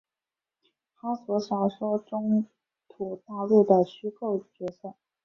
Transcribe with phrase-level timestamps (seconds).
[0.95, 2.47] 哈索小说中
[2.89, 4.95] 土大陆的虚构角色。